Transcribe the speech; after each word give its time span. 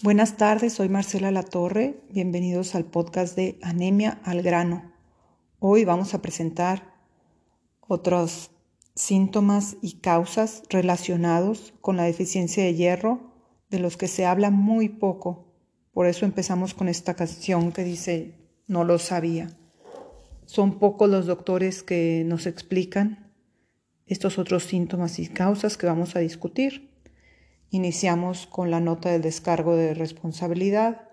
Buenas 0.00 0.36
tardes, 0.36 0.74
soy 0.74 0.88
Marcela 0.88 1.32
Latorre. 1.32 1.98
Bienvenidos 2.08 2.76
al 2.76 2.84
podcast 2.84 3.34
de 3.34 3.58
Anemia 3.62 4.20
al 4.22 4.42
grano. 4.42 4.92
Hoy 5.58 5.84
vamos 5.84 6.14
a 6.14 6.22
presentar 6.22 6.94
otros 7.80 8.52
síntomas 8.94 9.76
y 9.82 9.94
causas 9.94 10.62
relacionados 10.70 11.74
con 11.80 11.96
la 11.96 12.04
deficiencia 12.04 12.62
de 12.62 12.76
hierro 12.76 13.32
de 13.70 13.80
los 13.80 13.96
que 13.96 14.06
se 14.06 14.24
habla 14.24 14.50
muy 14.50 14.88
poco. 14.88 15.52
Por 15.92 16.06
eso 16.06 16.24
empezamos 16.24 16.74
con 16.74 16.88
esta 16.88 17.14
canción 17.14 17.72
que 17.72 17.82
dice 17.82 18.36
no 18.68 18.84
lo 18.84 19.00
sabía. 19.00 19.50
Son 20.46 20.78
pocos 20.78 21.10
los 21.10 21.26
doctores 21.26 21.82
que 21.82 22.22
nos 22.24 22.46
explican 22.46 23.32
estos 24.06 24.38
otros 24.38 24.62
síntomas 24.62 25.18
y 25.18 25.26
causas 25.26 25.76
que 25.76 25.86
vamos 25.86 26.14
a 26.14 26.20
discutir. 26.20 26.87
Iniciamos 27.70 28.46
con 28.46 28.70
la 28.70 28.80
nota 28.80 29.10
del 29.10 29.20
descargo 29.20 29.76
de 29.76 29.92
responsabilidad. 29.92 31.10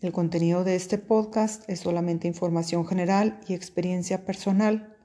El 0.00 0.10
contenido 0.10 0.64
de 0.64 0.74
este 0.74 0.96
podcast 0.96 1.68
es 1.68 1.80
solamente 1.80 2.26
información 2.26 2.86
general 2.86 3.40
y 3.46 3.52
experiencia 3.52 4.24
personal. 4.24 4.96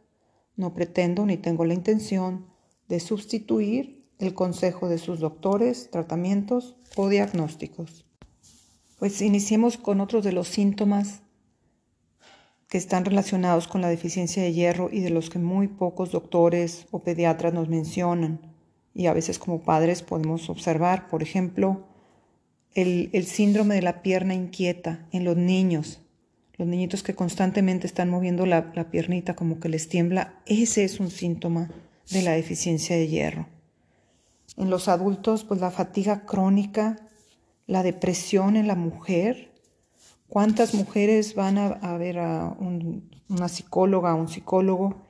No 0.56 0.74
pretendo 0.74 1.26
ni 1.26 1.36
tengo 1.36 1.66
la 1.66 1.74
intención 1.74 2.46
de 2.88 3.02
sustituir 3.02 4.08
el 4.18 4.34
consejo 4.34 4.88
de 4.88 4.98
sus 4.98 5.20
doctores, 5.20 5.90
tratamientos 5.92 6.78
o 6.96 7.10
diagnósticos. 7.10 8.06
Pues 8.98 9.22
iniciemos 9.22 9.76
con 9.76 10.00
otros 10.00 10.24
de 10.24 10.32
los 10.32 10.48
síntomas 10.48 11.22
que 12.70 12.78
están 12.78 13.04
relacionados 13.04 13.68
con 13.68 13.82
la 13.82 13.90
deficiencia 13.90 14.42
de 14.42 14.54
hierro 14.54 14.90
y 14.90 15.02
de 15.02 15.10
los 15.10 15.30
que 15.30 15.40
muy 15.40 15.68
pocos 15.68 16.12
doctores 16.14 16.88
o 16.92 17.04
pediatras 17.04 17.54
nos 17.54 17.68
mencionan 17.68 18.51
y 18.94 19.08
a 19.08 19.14
veces 19.14 19.40
como 19.40 19.62
padres 19.62 20.02
podemos 20.02 20.50
observar, 20.50 21.08
por 21.08 21.24
ejemplo, 21.24 21.86
el, 22.74 23.26
síndrome 23.26 23.76
de 23.76 23.82
la 23.82 24.02
pierna 24.02 24.34
inquieta 24.34 25.06
en 25.12 25.24
los 25.24 25.38
niños, 25.38 26.02
los 26.58 26.68
niñitos 26.68 27.04
que 27.04 27.16
constantemente 27.16 27.88
están 27.88 28.10
moviendo 28.10 28.46
la, 28.46 28.72
la 28.76 28.90
piernita 28.90 29.36
como 29.36 29.60
que 29.60 29.70
les 29.70 29.90
tiembla, 29.90 30.36
ese 30.46 30.84
es 30.84 31.00
un 31.00 31.10
síntoma 31.10 31.70
de 32.10 32.22
la 32.22 32.32
deficiencia 32.32 32.96
de 32.96 33.08
hierro. 33.08 33.48
En 34.58 34.70
los 34.70 34.88
adultos, 34.88 35.44
pues 35.44 35.60
la 35.62 35.72
fatiga 35.72 36.26
crónica, 36.26 36.98
la 37.68 37.84
depresión 37.84 38.58
en 38.58 38.68
la 38.68 38.76
mujer. 38.76 39.52
¿Cuántas 40.28 40.74
mujeres 40.74 41.36
van 41.36 41.58
a, 41.58 41.98
ver 41.98 42.20
a 42.20 42.56
una 43.30 43.48
psicóloga, 43.48 44.14
o 44.14 44.18
un 44.18 44.28
psicólogo 44.28 45.02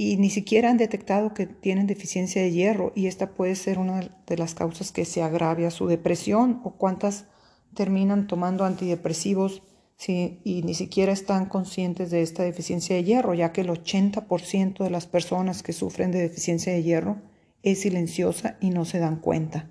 y 0.00 0.16
ni 0.16 0.30
siquiera 0.30 0.70
han 0.70 0.76
detectado 0.76 1.34
que 1.34 1.46
tienen 1.46 1.88
deficiencia 1.88 2.40
de 2.40 2.52
hierro 2.52 2.92
y 2.94 3.08
esta 3.08 3.30
puede 3.30 3.56
ser 3.56 3.80
una 3.80 4.08
de 4.28 4.38
las 4.38 4.54
causas 4.54 4.92
que 4.92 5.04
se 5.04 5.24
agravia 5.24 5.72
su 5.72 5.88
depresión 5.88 6.60
o 6.62 6.74
cuántas 6.74 7.24
terminan 7.74 8.28
tomando 8.28 8.64
antidepresivos 8.64 9.60
y 10.06 10.62
ni 10.62 10.74
siquiera 10.74 11.10
están 11.10 11.46
conscientes 11.46 12.12
de 12.12 12.22
esta 12.22 12.44
deficiencia 12.44 12.94
de 12.94 13.02
hierro, 13.02 13.34
ya 13.34 13.50
que 13.50 13.62
el 13.62 13.70
80% 13.70 14.84
de 14.84 14.90
las 14.90 15.08
personas 15.08 15.64
que 15.64 15.72
sufren 15.72 16.12
de 16.12 16.20
deficiencia 16.20 16.72
de 16.72 16.84
hierro 16.84 17.16
es 17.64 17.80
silenciosa 17.80 18.56
y 18.60 18.70
no 18.70 18.84
se 18.84 19.00
dan 19.00 19.16
cuenta. 19.16 19.68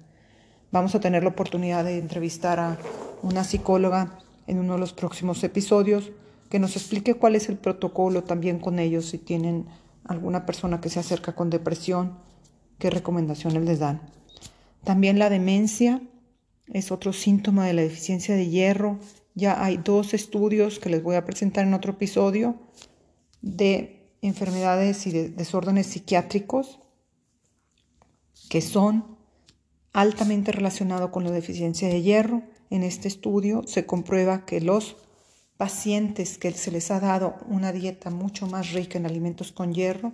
Vamos 0.73 0.93
a 0.93 0.99
tener 0.99 1.23
la 1.23 1.29
oportunidad 1.29 1.85
de 1.85 1.99
entrevistar 1.99 2.59
a 2.59 2.77
una 3.23 3.45
psicóloga 3.45 4.19
en 4.45 4.59
uno 4.59 4.73
de 4.73 4.79
los 4.79 4.91
próximos 4.91 5.41
episodios 5.45 6.11
que 6.49 6.59
nos 6.59 6.75
explique 6.75 7.13
cuál 7.13 7.37
es 7.37 7.47
el 7.47 7.55
protocolo 7.55 8.25
también 8.25 8.59
con 8.59 8.79
ellos 8.79 9.05
si 9.05 9.19
tienen 9.19 9.67
alguna 10.07 10.45
persona 10.45 10.81
que 10.81 10.89
se 10.89 10.99
acerca 10.99 11.35
con 11.35 11.49
depresión, 11.49 12.17
qué 12.79 12.89
recomendaciones 12.89 13.63
les 13.63 13.79
dan. 13.79 14.01
También 14.83 15.19
la 15.19 15.29
demencia 15.29 16.01
es 16.67 16.91
otro 16.91 17.13
síntoma 17.13 17.65
de 17.65 17.73
la 17.73 17.81
deficiencia 17.81 18.35
de 18.35 18.49
hierro. 18.49 18.99
Ya 19.35 19.63
hay 19.63 19.77
dos 19.77 20.13
estudios 20.13 20.79
que 20.79 20.89
les 20.89 21.03
voy 21.03 21.15
a 21.15 21.25
presentar 21.25 21.65
en 21.65 21.73
otro 21.73 21.93
episodio 21.93 22.55
de 23.41 24.15
enfermedades 24.21 25.05
y 25.07 25.11
de 25.11 25.29
desórdenes 25.29 25.87
psiquiátricos 25.87 26.79
que 28.49 28.61
son 28.61 29.17
altamente 29.93 30.51
relacionados 30.51 31.09
con 31.09 31.23
la 31.23 31.31
deficiencia 31.31 31.87
de 31.87 32.01
hierro. 32.01 32.43
En 32.69 32.83
este 32.83 33.07
estudio 33.07 33.63
se 33.65 33.85
comprueba 33.85 34.45
que 34.45 34.61
los 34.61 34.97
pacientes 35.57 36.37
que 36.37 36.51
se 36.51 36.71
les 36.71 36.91
ha 36.91 36.99
dado 36.99 37.37
una 37.47 37.71
dieta 37.71 38.09
mucho 38.09 38.47
más 38.47 38.71
rica 38.71 38.97
en 38.97 39.05
alimentos 39.05 39.51
con 39.51 39.73
hierro 39.73 40.13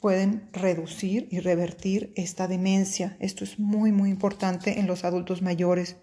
pueden 0.00 0.48
reducir 0.52 1.28
y 1.30 1.40
revertir 1.40 2.12
esta 2.16 2.48
demencia. 2.48 3.16
Esto 3.20 3.44
es 3.44 3.58
muy, 3.58 3.92
muy 3.92 4.08
importante 4.08 4.80
en 4.80 4.86
los 4.86 5.04
adultos 5.04 5.42
mayores, 5.42 5.96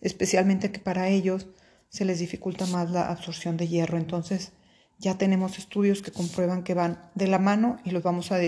especialmente 0.00 0.72
que 0.72 0.80
para 0.80 1.08
ellos 1.08 1.48
se 1.90 2.06
les 2.06 2.18
dificulta 2.18 2.64
más 2.66 2.90
la 2.90 3.10
absorción 3.10 3.58
de 3.58 3.68
hierro. 3.68 3.98
Entonces, 3.98 4.52
ya 4.98 5.18
tenemos 5.18 5.58
estudios 5.58 6.00
que 6.00 6.12
comprueban 6.12 6.62
que 6.62 6.74
van 6.74 7.10
de 7.14 7.26
la 7.26 7.38
mano 7.38 7.78
y 7.84 7.90
los 7.90 8.02
vamos 8.02 8.32
a, 8.32 8.38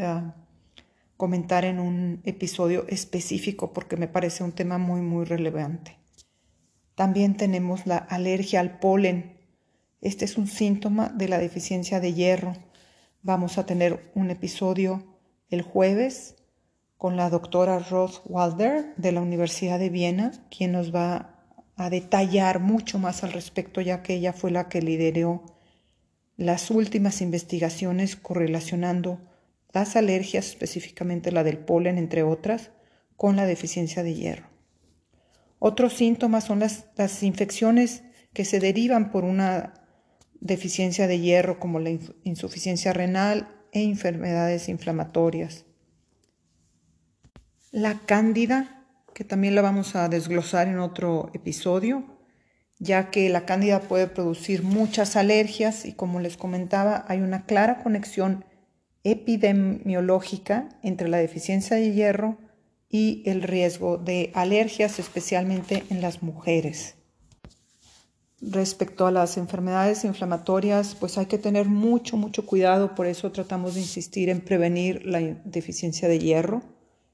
a 0.00 0.34
comentar 1.16 1.64
en 1.64 1.80
un 1.80 2.20
episodio 2.24 2.84
específico 2.88 3.72
porque 3.72 3.96
me 3.96 4.08
parece 4.08 4.44
un 4.44 4.52
tema 4.52 4.76
muy, 4.76 5.00
muy 5.00 5.24
relevante. 5.24 6.01
También 7.02 7.36
tenemos 7.36 7.84
la 7.84 7.96
alergia 7.96 8.60
al 8.60 8.78
polen. 8.78 9.36
Este 10.02 10.24
es 10.24 10.38
un 10.38 10.46
síntoma 10.46 11.08
de 11.08 11.26
la 11.26 11.38
deficiencia 11.38 11.98
de 11.98 12.14
hierro. 12.14 12.52
Vamos 13.22 13.58
a 13.58 13.66
tener 13.66 14.12
un 14.14 14.30
episodio 14.30 15.02
el 15.50 15.62
jueves 15.62 16.36
con 16.98 17.16
la 17.16 17.28
doctora 17.28 17.80
Roth 17.80 18.20
Walder 18.26 18.94
de 18.96 19.10
la 19.10 19.20
Universidad 19.20 19.80
de 19.80 19.90
Viena, 19.90 20.30
quien 20.56 20.70
nos 20.70 20.94
va 20.94 21.44
a 21.74 21.90
detallar 21.90 22.60
mucho 22.60 23.00
más 23.00 23.24
al 23.24 23.32
respecto, 23.32 23.80
ya 23.80 24.04
que 24.04 24.14
ella 24.14 24.32
fue 24.32 24.52
la 24.52 24.68
que 24.68 24.80
lideró 24.80 25.42
las 26.36 26.70
últimas 26.70 27.20
investigaciones 27.20 28.14
correlacionando 28.14 29.18
las 29.72 29.96
alergias, 29.96 30.50
específicamente 30.50 31.32
la 31.32 31.42
del 31.42 31.58
polen, 31.58 31.98
entre 31.98 32.22
otras, 32.22 32.70
con 33.16 33.34
la 33.34 33.44
deficiencia 33.44 34.04
de 34.04 34.14
hierro. 34.14 34.51
Otros 35.64 35.92
síntomas 35.92 36.42
son 36.42 36.58
las, 36.58 37.22
infecciones 37.22 38.02
que 38.32 38.44
se 38.44 38.58
derivan 38.58 39.12
por 39.12 39.22
una 39.22 39.74
deficiencia 40.40 41.06
de 41.06 41.20
hierro 41.20 41.60
como 41.60 41.78
la 41.78 41.90
insuficiencia 42.24 42.92
renal 42.92 43.46
e 43.70 43.84
enfermedades 43.84 44.68
inflamatorias. 44.68 45.64
La 47.70 48.00
cándida, 48.00 48.88
que 49.14 49.22
también 49.22 49.54
la 49.54 49.62
vamos 49.62 49.94
a 49.94 50.08
desglosar 50.08 50.66
en 50.66 50.80
otro 50.80 51.30
episodio, 51.32 52.18
ya 52.80 53.12
que 53.12 53.28
la 53.28 53.46
cándida 53.46 53.82
puede 53.82 54.08
producir 54.08 54.64
muchas 54.64 55.14
alergias 55.14 55.84
y 55.84 55.92
como 55.92 56.18
les 56.18 56.36
comentaba, 56.36 57.04
hay 57.06 57.20
una 57.20 57.46
clara 57.46 57.84
conexión 57.84 58.44
epidemiológica 59.04 60.70
entre 60.82 61.08
la 61.08 61.18
deficiencia 61.18 61.76
de 61.76 61.92
hierro 61.92 62.36
y 62.92 63.22
el 63.24 63.42
riesgo 63.42 63.96
de 63.96 64.30
alergias, 64.34 64.98
especialmente 64.98 65.82
en 65.88 66.02
las 66.02 66.22
mujeres. 66.22 66.94
Respecto 68.42 69.06
a 69.06 69.10
las 69.10 69.38
enfermedades 69.38 70.04
inflamatorias, 70.04 70.94
pues 70.94 71.16
hay 71.16 71.24
que 71.24 71.38
tener 71.38 71.66
mucho, 71.66 72.18
mucho 72.18 72.44
cuidado, 72.44 72.94
por 72.94 73.06
eso 73.06 73.32
tratamos 73.32 73.74
de 73.74 73.80
insistir 73.80 74.28
en 74.28 74.42
prevenir 74.42 75.06
la 75.06 75.20
deficiencia 75.20 76.06
de 76.06 76.18
hierro, 76.18 76.62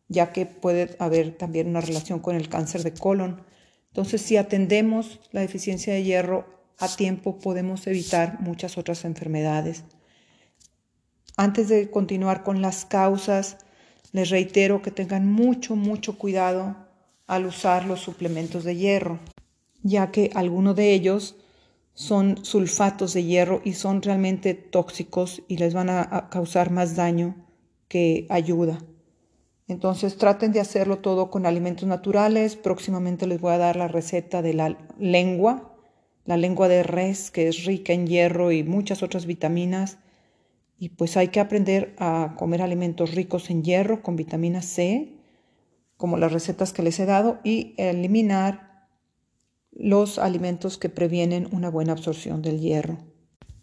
ya 0.09 0.33
que 0.33 0.47
puede 0.47 0.97
haber 0.99 1.39
también 1.39 1.69
una 1.69 1.81
relación 1.81 2.19
con 2.19 2.35
el 2.35 2.49
cáncer 2.49 2.83
de 2.83 2.95
colon. 2.95 3.45
Entonces, 3.89 4.21
si 4.21 4.37
atendemos 4.37 5.21
la 5.31 5.43
deficiencia 5.43 5.95
de 5.95 6.03
hierro 6.03 6.47
a 6.79 6.89
tiempo, 6.89 7.39
podemos 7.39 7.87
evitar 7.87 8.41
muchas 8.41 8.79
otras 8.79 9.05
enfermedades. 9.05 9.85
Antes 11.37 11.69
de 11.69 11.89
continuar 11.89 12.43
con 12.43 12.63
las 12.63 12.85
causas, 12.85 13.59
les 14.13 14.31
reitero 14.31 14.83
que 14.83 14.91
tengan 14.91 15.31
mucho, 15.31 15.77
mucho 15.77 16.19
cuidado 16.19 16.77
al 17.27 17.47
usar 17.47 17.85
los 17.85 18.01
suplementos 18.01 18.65
de 18.65 18.77
hierro, 18.77 19.19
ya 19.83 20.11
que 20.11 20.31
algunos 20.35 20.77
de 20.77 20.93
ellos 20.93 21.37
son 21.95 22.45
sulfatos 22.45 23.13
de 23.13 23.25
hierro 23.25 23.61
y 23.65 23.73
son 23.73 24.03
realmente 24.03 24.55
tóxicos 24.55 25.43
y 25.49 25.57
les 25.57 25.75
van 25.75 25.91
a 25.91 26.29
causar 26.31 26.71
más 26.71 26.97
daño 26.97 27.35
que 27.89 28.27
ayuda. 28.31 28.79
Entonces 29.69 30.17
traten 30.17 30.53
de 30.53 30.61
hacerlo 30.61 30.99
todo 30.99 31.31
con 31.31 31.45
alimentos 31.45 31.87
naturales. 31.87 32.57
Próximamente 32.57 33.27
les 33.27 33.41
voy 33.41 33.53
a 33.53 33.59
dar 33.59 33.77
la 33.77 33.87
receta 33.87 34.41
de 34.41 34.55
la 34.55 34.79
lengua, 34.99 35.75
la 36.25 36.39
lengua 36.39 36.69
de 36.69 36.83
res, 36.83 37.31
que 37.31 37.49
es 37.49 37.65
rica 37.65 37.93
en 37.93 38.07
hierro 38.07 38.51
y 38.51 38.63
muchas 38.63 39.03
otras 39.03 39.27
vitaminas 39.27 39.99
y 40.79 40.91
pues 40.91 41.17
hay 41.17 41.29
que 41.29 41.41
aprender 41.41 41.95
a 41.99 42.35
comer 42.39 42.63
alimentos 42.63 43.15
ricos 43.15 43.51
en 43.51 43.65
hierro 43.65 44.03
con 44.03 44.17
vitamina 44.17 44.63
C, 44.63 45.17
como 45.97 46.17
las 46.17 46.33
recetas 46.33 46.73
que 46.73 46.83
les 46.83 47.01
he 47.01 47.07
dado, 47.07 47.41
y 47.43 47.75
eliminar 47.77 48.87
los 49.73 50.19
alimentos 50.19 50.79
que 50.79 50.89
previenen 50.89 51.49
una 51.53 51.69
buena 51.69 51.93
absorción 51.93 52.43
del 52.43 52.61
hierro. 52.61 52.99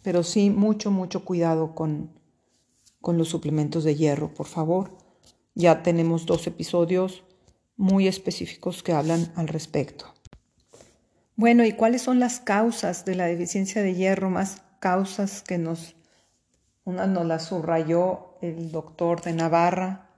Pero 0.01 0.23
sí, 0.23 0.49
mucho, 0.49 0.91
mucho 0.91 1.23
cuidado 1.23 1.73
con, 1.73 2.11
con 3.01 3.17
los 3.17 3.29
suplementos 3.29 3.83
de 3.83 3.95
hierro, 3.95 4.33
por 4.33 4.47
favor. 4.47 4.97
Ya 5.55 5.83
tenemos 5.83 6.25
dos 6.25 6.45
episodios 6.47 7.23
muy 7.77 8.07
específicos 8.07 8.83
que 8.83 8.91
hablan 8.91 9.31
al 9.35 9.47
respecto. 9.47 10.13
Bueno, 11.37 11.65
¿y 11.65 11.73
cuáles 11.73 12.01
son 12.01 12.19
las 12.19 12.39
causas 12.39 13.05
de 13.05 13.15
la 13.15 13.25
deficiencia 13.25 13.81
de 13.81 13.95
hierro? 13.95 14.29
Más 14.29 14.63
causas 14.79 15.41
que 15.41 15.57
nos, 15.57 15.95
una 16.85 17.07
nos 17.07 17.25
la 17.25 17.39
subrayó 17.39 18.37
el 18.41 18.71
doctor 18.71 19.21
de 19.21 19.33
Navarra, 19.33 20.11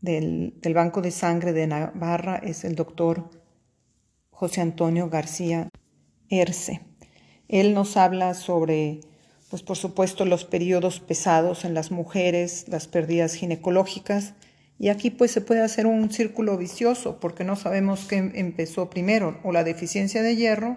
del, 0.00 0.54
del 0.60 0.74
Banco 0.74 1.00
de 1.00 1.12
Sangre 1.12 1.52
de 1.52 1.68
Navarra, 1.68 2.36
es 2.36 2.64
el 2.64 2.74
doctor 2.74 3.30
José 4.30 4.60
Antonio 4.60 5.08
García 5.08 5.68
Erce. 6.28 6.80
Él 7.46 7.74
nos 7.74 7.96
habla 7.96 8.34
sobre, 8.34 9.00
pues 9.50 9.62
por 9.62 9.76
supuesto, 9.76 10.24
los 10.24 10.44
periodos 10.44 10.98
pesados 10.98 11.64
en 11.64 11.74
las 11.74 11.92
mujeres, 11.92 12.66
las 12.68 12.88
pérdidas 12.88 13.34
ginecológicas, 13.34 14.34
y 14.80 14.88
aquí 14.88 15.10
pues 15.10 15.30
se 15.30 15.40
puede 15.40 15.62
hacer 15.62 15.86
un 15.86 16.10
círculo 16.10 16.56
vicioso 16.56 17.18
porque 17.20 17.44
no 17.44 17.54
sabemos 17.54 18.06
qué 18.06 18.16
empezó 18.16 18.90
primero, 18.90 19.38
o 19.44 19.52
la 19.52 19.62
deficiencia 19.62 20.22
de 20.22 20.34
hierro 20.34 20.76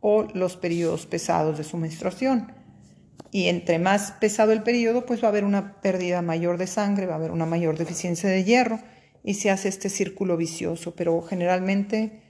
o 0.00 0.24
los 0.34 0.56
periodos 0.58 1.06
pesados 1.06 1.56
de 1.56 1.64
su 1.64 1.78
menstruación. 1.78 2.61
Y 3.30 3.46
entre 3.48 3.78
más 3.78 4.12
pesado 4.12 4.52
el 4.52 4.62
periodo, 4.62 5.06
pues 5.06 5.22
va 5.22 5.26
a 5.26 5.30
haber 5.30 5.44
una 5.44 5.80
pérdida 5.80 6.20
mayor 6.20 6.58
de 6.58 6.66
sangre, 6.66 7.06
va 7.06 7.14
a 7.14 7.16
haber 7.16 7.30
una 7.30 7.46
mayor 7.46 7.78
deficiencia 7.78 8.28
de 8.28 8.44
hierro 8.44 8.78
y 9.24 9.34
se 9.34 9.50
hace 9.50 9.68
este 9.68 9.88
círculo 9.88 10.36
vicioso. 10.36 10.94
Pero 10.94 11.22
generalmente, 11.22 12.20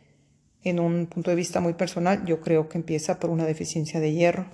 en 0.63 0.79
un 0.79 1.07
punto 1.07 1.31
de 1.31 1.37
vista 1.37 1.61
muy 1.61 1.75
personal, 1.75 2.25
yo 2.25 2.41
creo 2.41 2.69
que 2.69 2.79
empieza 2.79 3.19
por 3.19 3.31
una 3.31 3.45
deficiencia 3.45 3.99
de 3.99 4.13
hierro 4.13 4.47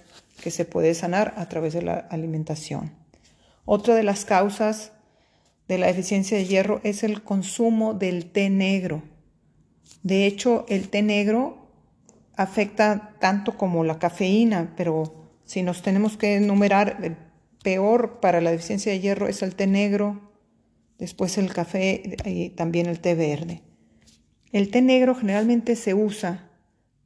que 0.42 0.50
se 0.50 0.64
puede 0.64 0.94
sanar 0.94 1.34
a 1.36 1.48
través 1.48 1.74
de 1.74 1.82
la 1.82 1.98
alimentación. 1.98 2.92
Otra 3.66 3.94
de 3.94 4.02
las 4.02 4.24
causas 4.24 4.92
de 5.68 5.76
la 5.76 5.88
deficiencia 5.88 6.38
de 6.38 6.46
hierro 6.46 6.80
es 6.82 7.02
el 7.02 7.22
consumo 7.22 7.92
del 7.92 8.30
té 8.32 8.48
negro. 8.48 9.02
De 10.02 10.26
hecho, 10.26 10.64
el 10.68 10.88
té 10.88 11.02
negro 11.02 11.68
afecta 12.36 13.16
tanto 13.20 13.58
como 13.58 13.84
la 13.84 13.98
cafeína, 13.98 14.72
pero 14.76 15.17
si 15.48 15.62
nos 15.62 15.80
tenemos 15.80 16.18
que 16.18 16.36
enumerar, 16.36 16.98
el 17.02 17.16
peor 17.62 18.20
para 18.20 18.42
la 18.42 18.50
deficiencia 18.50 18.92
de 18.92 19.00
hierro 19.00 19.28
es 19.28 19.42
el 19.42 19.54
té 19.54 19.66
negro, 19.66 20.20
después 20.98 21.38
el 21.38 21.54
café 21.54 22.18
y 22.26 22.50
también 22.50 22.84
el 22.84 23.00
té 23.00 23.14
verde. 23.14 23.62
El 24.52 24.70
té 24.70 24.82
negro 24.82 25.14
generalmente 25.14 25.74
se 25.74 25.94
usa 25.94 26.50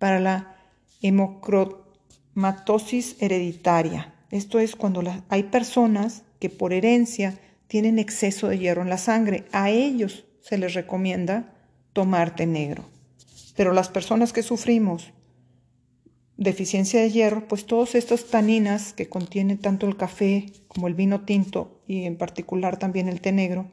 para 0.00 0.18
la 0.18 0.56
hemocromatosis 1.02 3.14
hereditaria. 3.20 4.12
Esto 4.32 4.58
es 4.58 4.74
cuando 4.74 5.04
hay 5.28 5.44
personas 5.44 6.24
que 6.40 6.50
por 6.50 6.72
herencia 6.72 7.38
tienen 7.68 8.00
exceso 8.00 8.48
de 8.48 8.58
hierro 8.58 8.82
en 8.82 8.90
la 8.90 8.98
sangre. 8.98 9.44
A 9.52 9.70
ellos 9.70 10.24
se 10.40 10.58
les 10.58 10.74
recomienda 10.74 11.54
tomar 11.92 12.34
té 12.34 12.46
negro. 12.46 12.86
Pero 13.54 13.72
las 13.72 13.88
personas 13.88 14.32
que 14.32 14.42
sufrimos 14.42 15.12
deficiencia 16.36 17.00
de 17.00 17.10
hierro, 17.10 17.46
pues 17.46 17.66
todas 17.66 17.94
estas 17.94 18.26
taninas 18.26 18.92
que 18.92 19.08
contienen 19.08 19.58
tanto 19.58 19.86
el 19.86 19.96
café 19.96 20.46
como 20.68 20.88
el 20.88 20.94
vino 20.94 21.24
tinto 21.24 21.82
y 21.86 22.04
en 22.04 22.16
particular 22.16 22.78
también 22.78 23.08
el 23.08 23.20
té 23.20 23.32
negro, 23.32 23.70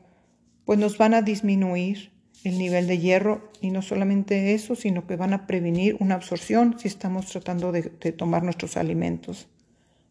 pues 0.65 0.77
nos 0.77 0.97
van 0.97 1.13
a 1.13 1.21
disminuir 1.21 2.11
el 2.43 2.57
nivel 2.57 2.87
de 2.87 2.99
hierro 2.99 3.51
y 3.61 3.71
no 3.71 3.81
solamente 3.81 4.53
eso, 4.53 4.75
sino 4.75 5.07
que 5.07 5.15
van 5.15 5.33
a 5.33 5.47
prevenir 5.47 5.97
una 5.99 6.15
absorción 6.15 6.77
si 6.79 6.87
estamos 6.87 7.27
tratando 7.27 7.71
de, 7.71 7.81
de 7.81 8.11
tomar 8.11 8.43
nuestros 8.43 8.77
alimentos 8.77 9.47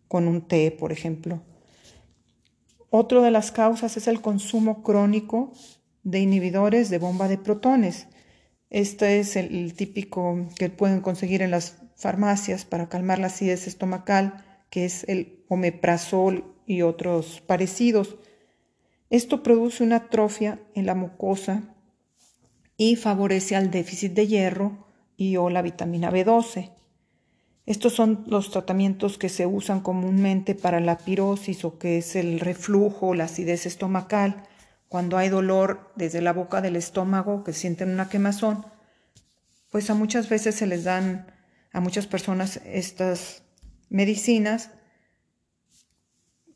con 0.08 0.26
un 0.26 0.42
té, 0.42 0.70
por 0.70 0.92
ejemplo. 0.92 1.42
Otra 2.90 3.20
de 3.20 3.30
las 3.30 3.52
causas 3.52 3.96
es 3.96 4.08
el 4.08 4.20
consumo 4.20 4.82
crónico 4.82 5.52
de 6.02 6.20
inhibidores 6.20 6.88
de 6.88 6.98
bomba 6.98 7.28
de 7.28 7.36
protones. 7.36 8.08
Este 8.70 9.18
es 9.18 9.36
el, 9.36 9.74
típico 9.74 10.48
que 10.56 10.70
pueden 10.70 11.00
conseguir 11.00 11.42
en 11.42 11.50
las 11.50 11.77
farmacias 11.98 12.64
para 12.64 12.88
calmar 12.88 13.18
la 13.18 13.26
acidez 13.26 13.66
estomacal, 13.66 14.44
que 14.70 14.84
es 14.84 15.04
el 15.08 15.44
omeprazol 15.48 16.54
y 16.64 16.82
otros 16.82 17.40
parecidos. 17.40 18.16
Esto 19.10 19.42
produce 19.42 19.82
una 19.82 19.96
atrofia 19.96 20.60
en 20.74 20.86
la 20.86 20.94
mucosa 20.94 21.74
y 22.76 22.94
favorece 22.96 23.56
al 23.56 23.70
déficit 23.70 24.12
de 24.12 24.28
hierro 24.28 24.86
y 25.16 25.36
o 25.36 25.50
la 25.50 25.60
vitamina 25.60 26.12
B12. 26.12 26.70
Estos 27.66 27.94
son 27.94 28.24
los 28.28 28.50
tratamientos 28.50 29.18
que 29.18 29.28
se 29.28 29.46
usan 29.46 29.80
comúnmente 29.80 30.54
para 30.54 30.80
la 30.80 30.98
pirosis 30.98 31.64
o 31.64 31.78
que 31.78 31.98
es 31.98 32.14
el 32.14 32.38
reflujo, 32.38 33.14
la 33.14 33.24
acidez 33.24 33.66
estomacal, 33.66 34.44
cuando 34.88 35.18
hay 35.18 35.28
dolor 35.28 35.92
desde 35.96 36.22
la 36.22 36.32
boca 36.32 36.62
del 36.62 36.76
estómago, 36.76 37.44
que 37.44 37.52
sienten 37.52 37.90
una 37.90 38.08
quemazón, 38.08 38.64
pues 39.70 39.90
a 39.90 39.94
muchas 39.94 40.30
veces 40.30 40.54
se 40.54 40.66
les 40.66 40.84
dan 40.84 41.37
a 41.72 41.80
muchas 41.80 42.06
personas 42.06 42.60
estas 42.64 43.42
medicinas 43.90 44.70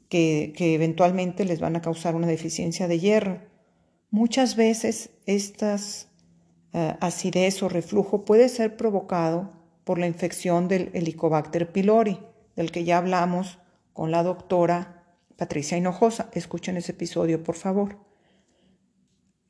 que, 0.08 0.52
eventualmente 0.58 1.44
les 1.44 1.60
van 1.60 1.76
a 1.76 1.80
causar 1.80 2.14
una 2.14 2.26
deficiencia 2.26 2.86
de 2.86 2.98
hierro. 2.98 3.40
Muchas 4.10 4.56
veces 4.56 5.10
estas 5.24 6.08
eh, 6.74 6.94
acidez 7.00 7.62
o 7.62 7.70
reflujo 7.70 8.26
puede 8.26 8.50
ser 8.50 8.76
provocado 8.76 9.52
por 9.84 9.98
la 9.98 10.06
infección 10.06 10.68
del 10.68 10.90
Helicobacter 10.92 11.72
pylori, 11.72 12.18
del 12.56 12.70
que 12.70 12.84
ya 12.84 12.98
hablamos 12.98 13.58
con 13.94 14.10
la 14.10 14.22
doctora 14.22 15.02
Patricia 15.36 15.78
Hinojosa. 15.78 16.28
Escuchen 16.32 16.76
ese 16.76 16.92
episodio, 16.92 17.42
por 17.42 17.56
favor. 17.56 17.98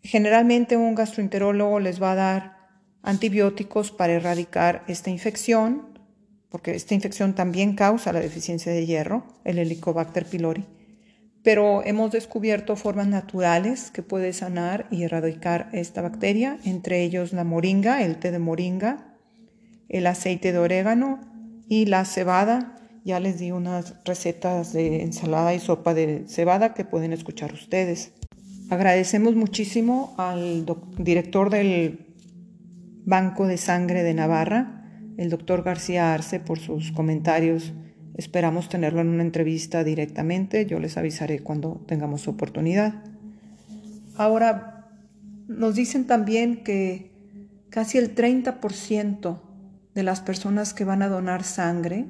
Generalmente 0.03 0.76
un 0.76 0.94
gastroenterólogo 0.94 1.81
les 1.81 2.00
va 2.00 2.12
a 2.12 2.17
dar 2.17 2.52
antibióticos 3.03 3.91
para 3.91 4.15
erradicar 4.15 4.85
esta 4.87 5.11
infección, 5.11 5.93
porque 6.49 6.73
esta 6.75 6.95
infección 6.95 7.35
también 7.35 7.75
causa 7.75 8.13
la 8.13 8.21
deficiencia 8.21 8.73
de 8.73 8.87
hierro, 8.87 9.25
el 9.45 9.59
Helicobacter 9.59 10.27
pylori. 10.27 10.65
Pero 11.43 11.85
hemos 11.85 12.13
descubierto 12.13 12.77
formas 12.77 13.09
naturales 13.09 13.91
que 13.91 14.03
puede 14.03 14.33
sanar 14.33 14.87
y 14.91 15.03
erradicar 15.03 15.69
esta 15.73 16.01
bacteria, 16.01 16.59
entre 16.65 17.03
ellos 17.03 17.33
la 17.33 17.43
moringa, 17.43 18.03
el 18.03 18.19
té 18.19 18.31
de 18.31 18.39
moringa, 18.39 19.17
el 19.89 20.07
aceite 20.07 20.53
de 20.53 20.59
orégano 20.59 21.21
y 21.69 21.87
la 21.87 22.05
cebada. 22.05 22.79
Ya 23.05 23.19
les 23.19 23.41
di 23.41 23.51
unas 23.51 23.94
recetas 24.05 24.73
de 24.73 25.03
ensalada 25.03 25.53
y 25.55 25.59
sopa 25.59 25.94
de 25.94 26.25
cebada 26.29 26.75
que 26.75 26.85
pueden 26.85 27.13
escuchar 27.13 27.53
ustedes. 27.53 28.13
Agradecemos 28.71 29.35
muchísimo 29.35 30.15
al 30.19 30.65
director 30.97 31.51
del 31.51 32.12
Banco 33.05 33.47
de 33.47 33.56
Sangre 33.56 34.03
de 34.03 34.15
Navarra, 34.15 34.89
el 35.17 35.31
doctor 35.31 35.63
García 35.63 36.15
Arce, 36.15 36.41
por 36.41 36.59
sus 36.59 36.93
comentarios. 36.93 37.73
Esperamos 38.17 38.69
tenerlo 38.69 39.01
en 39.01 39.09
una 39.09 39.23
entrevista 39.23 39.85
directamente. 39.85 40.67
Yo 40.67 40.79
les 40.79 40.97
avisaré 40.97 41.41
cuando 41.41 41.85
tengamos 41.87 42.29
oportunidad. 42.29 43.03
Ahora, 44.17 44.91
nos 45.49 45.75
dicen 45.75 46.06
también 46.06 46.63
que 46.63 47.11
casi 47.71 47.99
el 47.99 48.15
30% 48.15 49.41
de 49.94 50.03
las 50.03 50.21
personas 50.21 50.75
que 50.75 50.85
van 50.85 51.03
a 51.03 51.09
donar 51.09 51.43
sangre 51.44 52.06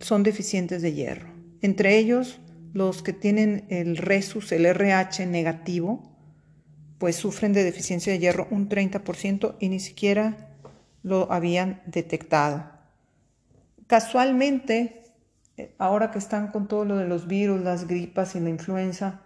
son 0.00 0.22
deficientes 0.22 0.82
de 0.82 0.92
hierro. 0.92 1.28
Entre 1.60 1.96
ellos, 1.96 2.40
los 2.72 3.02
que 3.02 3.12
tienen 3.12 3.64
el 3.68 3.96
resus, 3.96 4.50
el 4.52 4.66
RH 4.66 5.26
negativo, 5.26 6.11
pues 7.02 7.16
sufren 7.16 7.52
de 7.52 7.64
deficiencia 7.64 8.12
de 8.12 8.20
hierro 8.20 8.46
un 8.52 8.68
30% 8.68 9.56
y 9.58 9.70
ni 9.70 9.80
siquiera 9.80 10.54
lo 11.02 11.32
habían 11.32 11.82
detectado. 11.84 12.70
Casualmente, 13.88 15.02
eh, 15.56 15.74
ahora 15.78 16.12
que 16.12 16.20
están 16.20 16.52
con 16.52 16.68
todo 16.68 16.84
lo 16.84 16.98
de 16.98 17.08
los 17.08 17.26
virus, 17.26 17.60
las 17.60 17.88
gripas 17.88 18.36
y 18.36 18.40
la 18.40 18.50
influenza, 18.50 19.20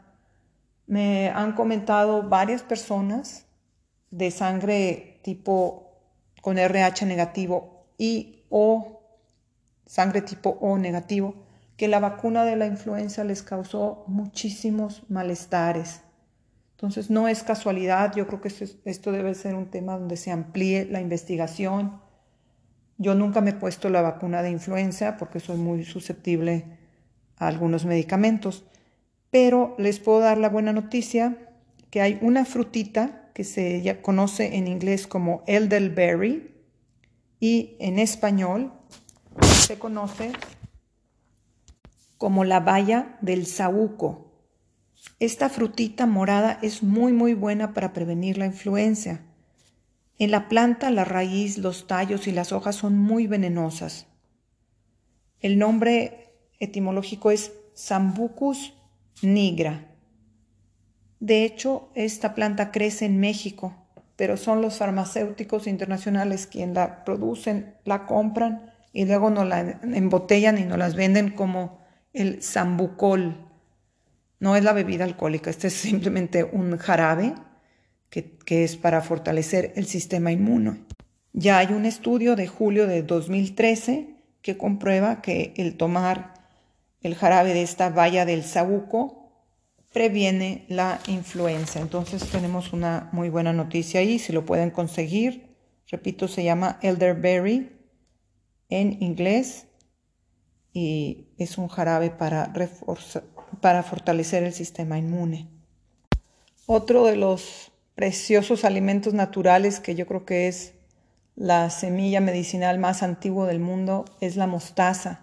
me 0.86 1.28
han 1.28 1.52
comentado 1.52 2.26
varias 2.26 2.62
personas 2.62 3.44
de 4.10 4.30
sangre 4.30 5.20
tipo 5.22 6.00
con 6.40 6.56
RH 6.56 7.04
negativo 7.04 7.88
y 7.98 8.46
o 8.48 9.02
sangre 9.84 10.22
tipo 10.22 10.56
O 10.62 10.78
negativo, 10.78 11.34
que 11.76 11.88
la 11.88 12.00
vacuna 12.00 12.46
de 12.46 12.56
la 12.56 12.64
influenza 12.64 13.22
les 13.22 13.42
causó 13.42 14.04
muchísimos 14.06 15.02
malestares. 15.10 16.05
Entonces 16.76 17.08
no 17.08 17.26
es 17.26 17.42
casualidad, 17.42 18.14
yo 18.14 18.26
creo 18.26 18.42
que 18.42 18.48
esto, 18.84 19.10
debe 19.10 19.34
ser 19.34 19.54
un 19.54 19.70
tema 19.70 19.96
donde 19.98 20.18
se 20.18 20.30
amplíe 20.30 20.84
la 20.84 21.00
investigación. 21.00 22.02
Yo 22.98 23.14
nunca 23.14 23.40
me 23.40 23.50
he 23.50 23.54
puesto 23.54 23.88
la 23.88 24.02
vacuna 24.02 24.42
de 24.42 24.50
influenza 24.50 25.16
porque 25.16 25.40
soy 25.40 25.56
muy 25.56 25.86
susceptible 25.86 26.66
a 27.38 27.46
algunos 27.46 27.86
medicamentos, 27.86 28.66
pero 29.30 29.74
les 29.78 30.00
puedo 30.00 30.20
dar 30.20 30.36
la 30.36 30.50
buena 30.50 30.74
noticia 30.74 31.38
que 31.88 32.02
hay 32.02 32.18
una 32.20 32.44
frutita 32.44 33.30
que 33.32 33.44
se 33.44 33.98
conoce 34.02 34.56
en 34.56 34.68
inglés 34.68 35.06
como 35.06 35.44
elderberry 35.46 36.54
y 37.40 37.76
en 37.80 37.98
español 37.98 38.74
se 39.66 39.78
conoce 39.78 40.32
como 42.18 42.44
la 42.44 42.60
valla 42.60 43.16
del 43.22 43.46
saúco. 43.46 44.25
Esta 45.18 45.48
frutita 45.48 46.04
morada 46.04 46.58
es 46.60 46.82
muy 46.82 47.14
muy 47.14 47.32
buena 47.32 47.72
para 47.72 47.94
prevenir 47.94 48.36
la 48.36 48.44
influencia. 48.44 49.22
En 50.18 50.30
la 50.30 50.48
planta 50.48 50.90
la 50.90 51.04
raíz, 51.04 51.56
los 51.56 51.86
tallos 51.86 52.26
y 52.26 52.32
las 52.32 52.52
hojas 52.52 52.76
son 52.76 52.98
muy 52.98 53.26
venenosas. 53.26 54.06
El 55.40 55.58
nombre 55.58 56.34
etimológico 56.58 57.30
es 57.30 57.52
Sambucus 57.72 58.74
nigra. 59.22 59.86
De 61.18 61.44
hecho, 61.44 61.88
esta 61.94 62.34
planta 62.34 62.70
crece 62.70 63.06
en 63.06 63.18
México, 63.18 63.74
pero 64.16 64.36
son 64.36 64.60
los 64.60 64.76
farmacéuticos 64.76 65.66
internacionales 65.66 66.46
quienes 66.46 66.74
la 66.74 67.04
producen, 67.04 67.74
la 67.84 68.04
compran 68.04 68.70
y 68.92 69.06
luego 69.06 69.30
nos 69.30 69.46
la 69.46 69.80
embotellan 69.82 70.58
y 70.58 70.64
nos 70.64 70.76
las 70.76 70.94
venden 70.94 71.30
como 71.30 71.78
el 72.12 72.42
sambucol. 72.42 73.45
No 74.38 74.56
es 74.56 74.64
la 74.64 74.72
bebida 74.72 75.04
alcohólica, 75.04 75.50
este 75.50 75.68
es 75.68 75.74
simplemente 75.74 76.44
un 76.44 76.76
jarabe 76.76 77.34
que, 78.10 78.64
es 78.64 78.76
para 78.76 79.02
fortalecer 79.02 79.72
el 79.76 79.86
sistema 79.86 80.32
inmune. 80.32 80.84
Ya 81.32 81.58
hay 81.58 81.68
un 81.68 81.84
estudio 81.84 82.36
de 82.36 82.46
julio 82.46 82.86
de 82.86 83.02
2013 83.02 84.14
que 84.42 84.56
comprueba 84.56 85.20
que 85.20 85.52
el 85.56 85.76
tomar 85.76 86.34
el 87.02 87.14
jarabe 87.14 87.52
de 87.54 87.62
esta 87.62 87.90
valla 87.90 88.24
del 88.24 88.42
sabuco 88.42 89.26
previene 89.92 90.64
la 90.68 91.00
influenza. 91.08 91.80
Entonces 91.80 92.28
tenemos 92.30 92.72
una 92.72 93.08
muy 93.12 93.28
buena 93.28 93.52
noticia 93.52 94.00
ahí, 94.00 94.18
si 94.18 94.32
lo 94.32 94.44
pueden 94.44 94.70
conseguir. 94.70 95.56
Repito, 95.88 96.26
se 96.28 96.42
llama 96.42 96.78
elderberry 96.82 97.72
en 98.68 99.02
inglés 99.02 99.66
y 100.72 101.28
es 101.38 101.58
un 101.58 101.68
jarabe 101.68 102.10
para, 102.10 102.52
para 103.60 103.82
fortalecer 103.82 104.42
el 104.42 104.52
sistema 104.52 104.98
inmune. 104.98 105.48
Otro 106.66 107.04
de 107.06 107.16
los 107.16 107.72
preciosos 107.94 108.64
alimentos 108.64 109.14
naturales 109.14 109.80
que 109.80 109.94
yo 109.94 110.06
creo 110.06 110.24
que 110.24 110.48
es 110.48 110.74
la 111.36 111.70
semilla 111.70 112.20
medicinal 112.20 112.78
más 112.78 113.02
antigua 113.02 113.46
del 113.46 113.60
mundo 113.60 114.04
es 114.20 114.36
la 114.36 114.46
mostaza. 114.46 115.20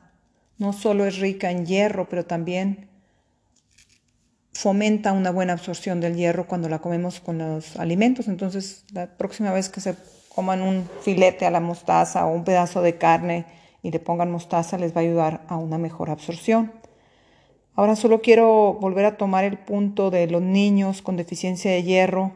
No 0.58 0.72
solo 0.74 1.06
es 1.06 1.18
rica 1.18 1.52
en 1.52 1.66
hierro, 1.66 2.08
pero 2.08 2.25
también 2.25 2.90
fomenta 4.54 5.12
una 5.12 5.32
buena 5.32 5.54
absorción 5.54 6.00
del 6.00 6.16
hierro 6.16 6.48
cuando 6.48 6.70
la 6.70 6.80
comemos 6.80 7.20
con 7.20 7.40
los 7.40 7.75
alimentos. 7.78 8.28
Entonces, 8.28 8.86
la 8.94 9.08
próxima 9.08 9.52
vez 9.52 9.70
que 9.70 9.82
se 9.82 9.96
coman 10.34 10.62
un 10.62 10.90
filete 11.02 11.46
a 11.46 11.52
la 11.52 11.60
mostaza 11.60 12.25
o 12.25 12.34
un 12.34 12.44
pedazo 12.44 12.82
de 12.82 12.98
carne 12.98 13.46
y 13.82 13.92
le 13.92 14.00
pongan 14.00 14.32
mostaza, 14.32 14.78
les 14.78 14.96
va 14.96 15.02
a 15.02 15.04
ayudar 15.04 15.42
a 15.48 15.58
una 15.58 15.78
mejor 15.78 16.10
absorción. 16.10 16.72
Ahora 17.75 17.96
solo 17.96 18.22
quiero 18.22 18.74
volver 18.74 19.06
a 19.06 19.18
tomar 19.18 19.44
el 19.46 19.58
punto 19.58 20.12
de 20.12 20.27
los 20.27 20.42
niños 20.42 21.01
con 21.01 21.18
deficiencia 21.18 21.72
de 21.72 21.84
hierro 21.84 22.34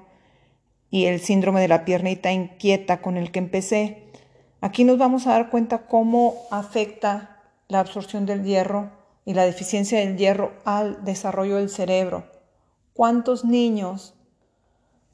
y 0.89 1.05
el 1.05 1.19
síndrome 1.19 1.61
de 1.61 1.67
la 1.67 1.85
piernita 1.85 2.31
inquieta 2.31 3.01
con 3.01 3.17
el 3.17 3.31
que 3.31 3.39
empecé. 3.39 4.03
Aquí 4.61 4.83
nos 4.83 4.97
vamos 4.97 5.27
a 5.27 5.31
dar 5.31 5.51
cuenta 5.51 5.85
cómo 5.85 6.33
afecta 6.49 7.43
la 7.67 7.79
absorción 7.79 8.25
del 8.25 8.43
hierro 8.43 8.89
y 9.25 9.35
la 9.35 9.45
deficiencia 9.45 9.99
del 9.99 10.17
hierro 10.17 10.53
al 10.65 11.03
desarrollo 11.05 11.57
del 11.57 11.69
cerebro. 11.69 12.25
¿Cuántos 12.93 13.45
niños 13.45 14.15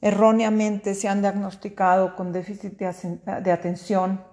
erróneamente 0.00 0.94
se 0.94 1.08
han 1.08 1.20
diagnosticado 1.20 2.16
con 2.16 2.32
déficit 2.32 2.78
de 2.78 3.52
atención 3.52 4.24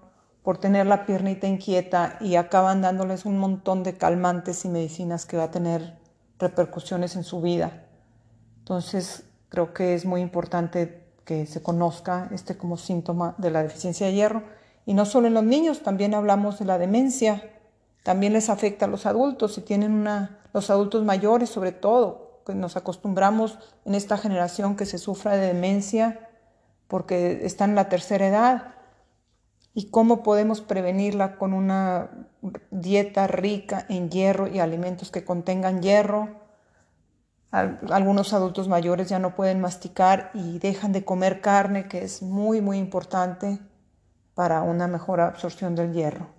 por 0.43 0.57
tener 0.57 0.87
la 0.87 1.05
piernita 1.05 1.47
inquieta 1.47 2.17
y 2.19 2.35
acaban 2.35 2.81
dándoles 2.81 3.25
un 3.25 3.37
montón 3.37 3.83
de 3.83 3.97
calmantes 3.97 4.65
y 4.65 4.69
medicinas 4.69 5.25
que 5.25 5.37
va 5.37 5.43
a 5.43 5.51
tener 5.51 5.97
repercusiones 6.39 7.15
en 7.15 7.23
su 7.23 7.41
vida? 7.41 7.85
Entonces, 8.59 9.23
creo 9.49 9.73
que 9.73 9.93
es 9.93 10.05
muy 10.05 10.21
importante 10.21 11.03
que 11.25 11.45
se 11.45 11.61
conozca 11.61 12.29
este 12.31 12.57
como 12.57 12.77
síntoma 12.77 13.35
de 13.37 13.51
la 13.51 13.63
deficiencia 13.63 14.07
de 14.07 14.13
hierro. 14.13 14.43
Y 14.85 14.93
no 14.93 15.05
solo 15.05 15.27
en 15.27 15.33
los 15.33 15.43
niños, 15.43 15.83
también 15.83 16.13
hablamos 16.13 16.59
de 16.59 16.65
la 16.65 16.77
demencia, 16.77 17.43
también 18.03 18.33
les 18.33 18.49
afecta 18.49 18.85
a 18.85 18.87
los 18.87 19.05
adultos, 19.05 19.53
si 19.53 19.61
tienen 19.61 19.91
una, 19.91 20.39
los 20.53 20.69
adultos 20.69 21.05
mayores 21.05 21.49
sobre 21.49 21.71
todo, 21.71 22.41
que 22.45 22.55
nos 22.55 22.75
acostumbramos 22.75 23.59
en 23.85 23.95
esta 23.95 24.17
generación 24.17 24.75
que 24.75 24.85
se 24.85 24.97
sufra 24.97 25.37
de 25.37 25.47
demencia 25.47 26.27
porque 26.87 27.45
está 27.45 27.65
en 27.65 27.75
la 27.75 27.87
tercera 27.87 28.27
edad. 28.27 28.75
¿Y 29.73 29.89
cómo 29.89 30.23
podemos 30.23 30.61
prevenirla 30.61 31.37
con 31.37 31.53
una 31.53 32.09
dieta 32.71 33.27
rica 33.27 33.85
en 33.89 34.09
hierro 34.09 34.47
y 34.47 34.59
alimentos 34.59 35.11
que 35.11 35.23
contengan 35.23 35.81
hierro? 35.81 36.41
algunos 37.51 38.31
adultos 38.31 38.69
mayores 38.69 39.09
ya 39.09 39.19
no 39.19 39.35
pueden 39.35 39.59
masticar 39.59 40.31
y 40.33 40.57
dejan 40.59 40.93
de 40.93 41.03
comer 41.03 41.41
carne, 41.41 41.89
que 41.89 42.01
es 42.03 42.21
muy, 42.21 42.61
muy 42.61 42.77
importante 42.77 43.59
para 44.33 44.61
una 44.61 44.87
mejor 44.87 45.19
absorción 45.19 45.75
del 45.75 45.91
hierro. 45.91 46.29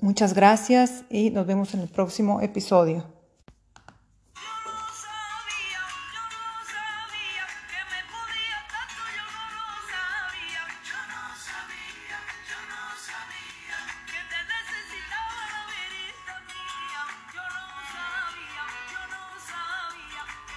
Muchas 0.00 0.34
gracias 0.34 1.04
y 1.10 1.30
nos 1.30 1.46
vemos 1.46 1.74
en 1.74 1.80
el 1.80 1.88
próximo 1.88 2.40
episodio. 2.40 3.19